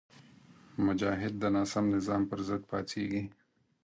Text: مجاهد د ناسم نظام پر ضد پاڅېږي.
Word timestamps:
مجاهد 0.85 1.33
د 1.39 1.43
ناسم 1.55 1.85
نظام 1.95 2.21
پر 2.29 2.39
ضد 2.47 2.61
پاڅېږي. 2.69 3.23